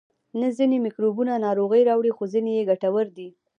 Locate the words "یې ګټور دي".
2.57-3.29